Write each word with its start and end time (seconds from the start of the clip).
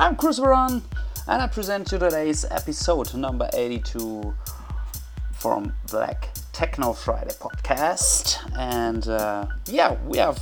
I'm 0.00 0.14
Chris 0.14 0.38
Veron 0.38 0.82
and 1.26 1.42
I 1.42 1.48
present 1.48 1.90
you 1.90 1.98
today's 1.98 2.44
episode 2.44 3.12
number 3.14 3.50
82 3.52 4.32
from 5.32 5.72
Black 5.90 6.32
Techno 6.52 6.92
Friday 6.92 7.34
podcast. 7.40 8.38
And 8.56 9.08
uh, 9.08 9.46
yeah, 9.66 9.96
we 10.06 10.18
have 10.18 10.38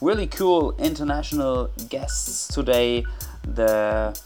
really 0.00 0.26
cool 0.26 0.74
international 0.78 1.70
guests 1.90 2.48
today. 2.48 3.04
The 3.42 4.18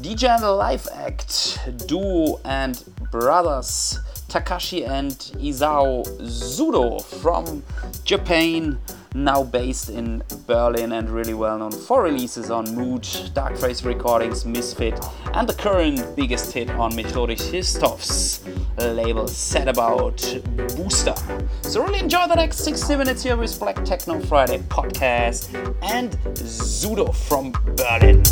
DJ 0.00 0.30
and 0.30 0.42
the 0.42 0.52
Live 0.52 0.88
Act 0.94 1.58
duo 1.86 2.40
and 2.46 2.82
brothers 3.10 3.98
Takashi 4.28 4.86
and 4.86 5.12
Isao 5.40 6.06
Zudo 6.20 7.02
from 7.02 7.62
Japan, 8.04 8.78
now 9.14 9.42
based 9.42 9.88
in 9.88 10.22
Berlin 10.46 10.92
and 10.92 11.08
really 11.08 11.32
well 11.32 11.58
known 11.58 11.72
for 11.72 12.02
releases 12.02 12.50
on 12.50 12.74
Mood, 12.74 13.08
Dark 13.32 13.54
Darkface 13.54 13.84
Recordings, 13.84 14.44
Misfit, 14.44 15.02
and 15.32 15.48
the 15.48 15.54
current 15.54 16.14
biggest 16.14 16.52
hit 16.52 16.68
on 16.70 16.92
Methodich 16.92 17.40
Histov's 17.50 18.44
label 18.76 19.26
Set 19.26 19.66
About 19.66 20.18
Booster. 20.76 21.14
So, 21.62 21.82
really 21.82 22.00
enjoy 22.00 22.26
the 22.28 22.36
next 22.36 22.58
60 22.58 22.96
minutes 22.96 23.22
here 23.22 23.36
with 23.36 23.58
Black 23.58 23.82
Techno 23.84 24.20
Friday 24.20 24.58
podcast 24.58 25.48
and 25.82 26.12
Zudo 26.34 27.14
from 27.14 27.52
Berlin. 27.76 28.22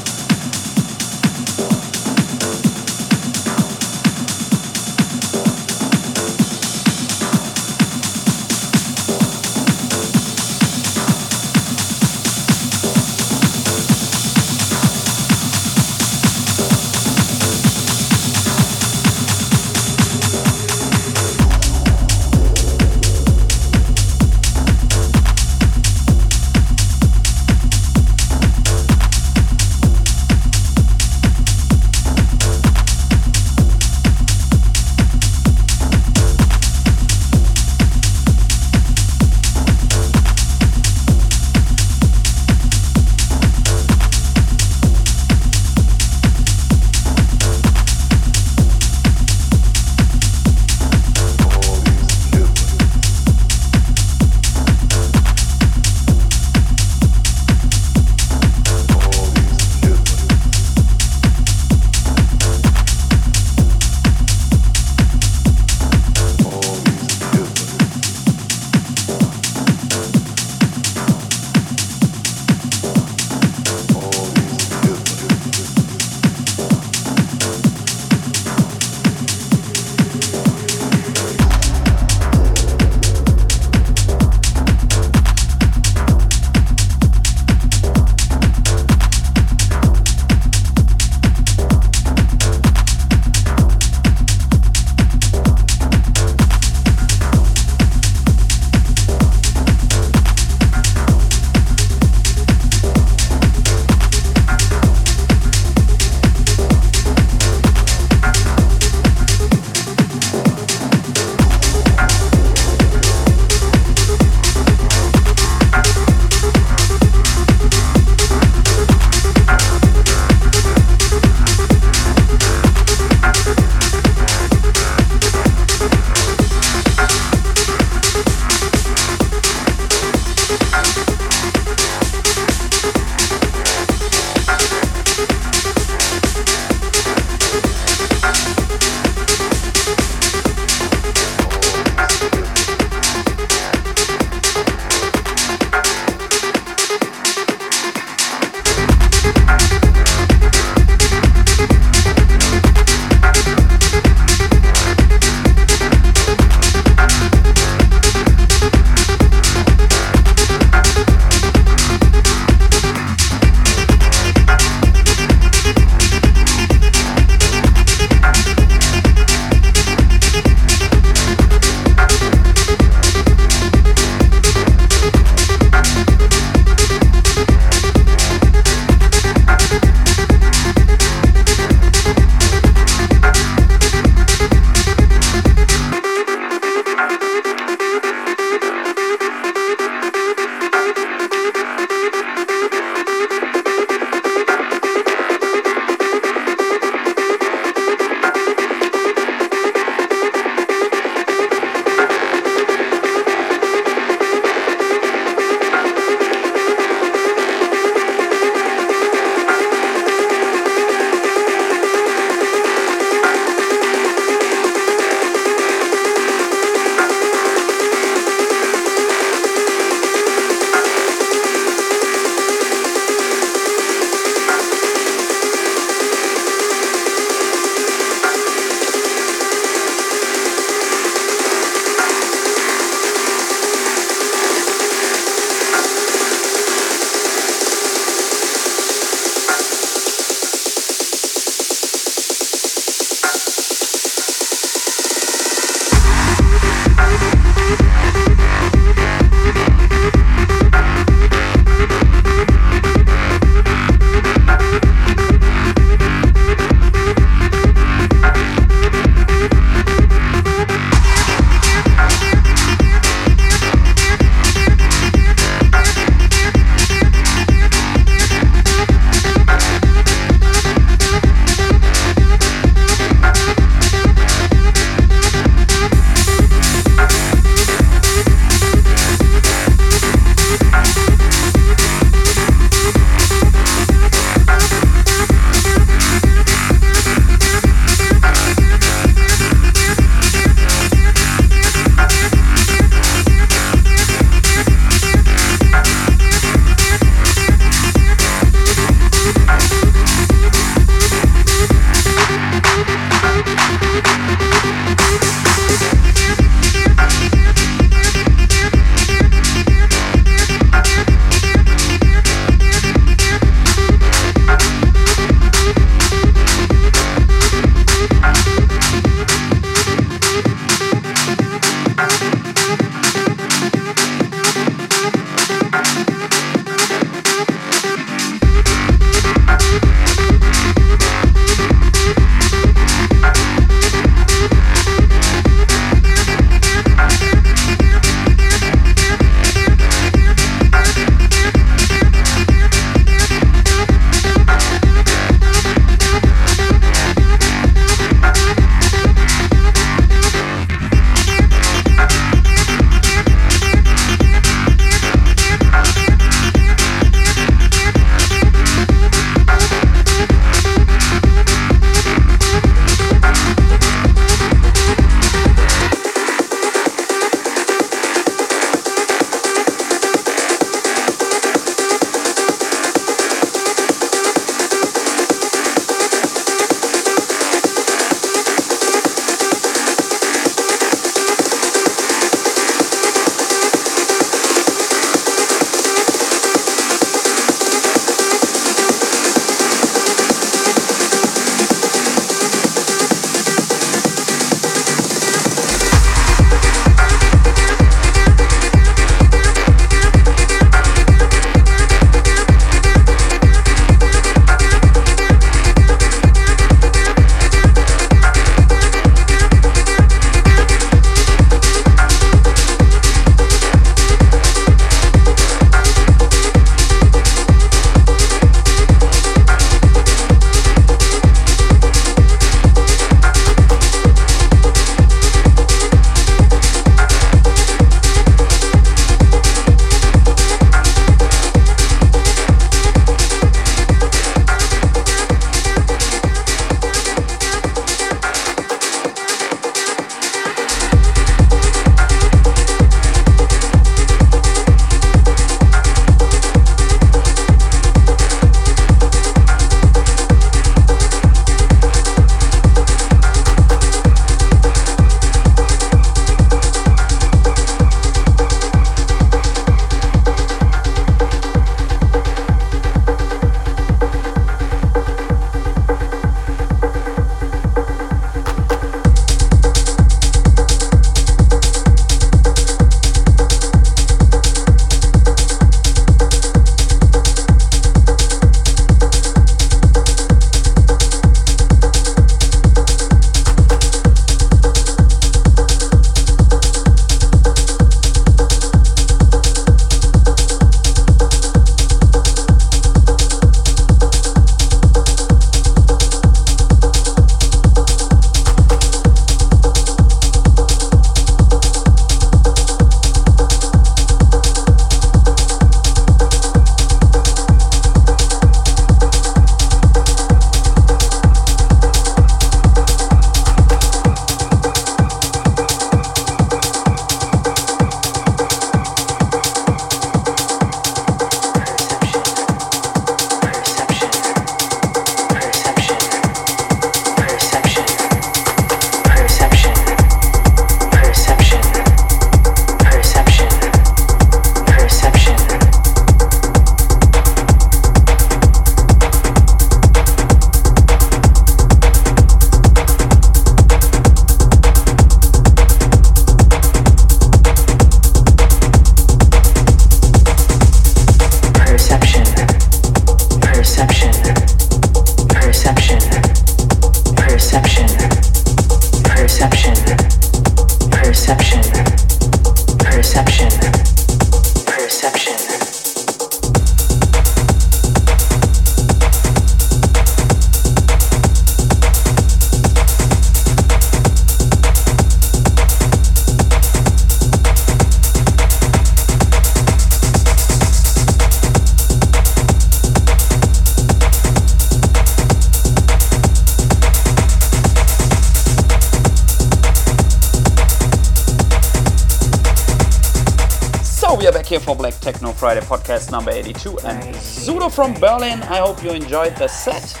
Friday 595.42 595.66
podcast 595.66 596.12
number 596.12 596.30
82 596.30 596.78
and 596.84 597.16
Sudo 597.16 597.68
from 597.68 597.94
Berlin. 597.94 598.40
I 598.44 598.58
hope 598.58 598.80
you 598.84 598.92
enjoyed 598.92 599.34
the 599.34 599.48
set. 599.48 600.00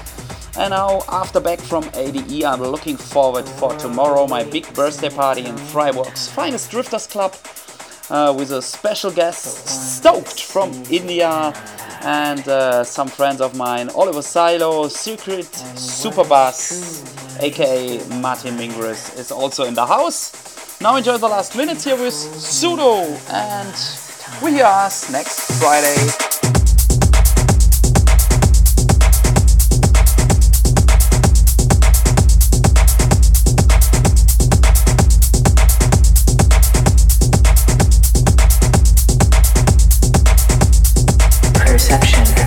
And 0.56 0.70
now, 0.70 1.02
after 1.08 1.40
back 1.40 1.58
from 1.58 1.82
ADE, 1.94 2.44
I'm 2.44 2.60
looking 2.60 2.96
forward 2.96 3.48
for 3.48 3.76
tomorrow, 3.76 4.28
my 4.28 4.44
big 4.44 4.72
birthday 4.72 5.10
party 5.10 5.44
in 5.44 5.56
Freiburg's 5.56 6.28
finest 6.30 6.70
Drifters 6.70 7.08
Club 7.08 7.34
uh, 8.08 8.32
with 8.38 8.52
a 8.52 8.62
special 8.62 9.10
guest, 9.10 9.66
Stoked 9.96 10.44
from 10.44 10.70
India, 10.88 11.52
and 12.02 12.46
uh, 12.46 12.84
some 12.84 13.08
friends 13.08 13.40
of 13.40 13.56
mine, 13.56 13.90
Oliver 13.96 14.22
Silo, 14.22 14.86
Secret 14.86 15.46
Superbass, 15.74 17.42
aka 17.42 17.98
Martin 18.20 18.56
Mingris, 18.56 19.18
is 19.18 19.32
also 19.32 19.64
in 19.64 19.74
the 19.74 19.86
house. 19.86 20.80
Now 20.80 20.94
enjoy 20.94 21.18
the 21.18 21.28
last 21.28 21.56
minutes 21.56 21.82
here 21.82 21.96
with 21.96 22.14
Sudo, 22.14 23.06
and 23.32 24.01
we 24.42 24.60
are 24.60 24.90
next 25.12 25.52
Friday. 25.60 26.32
perception. 41.54 42.41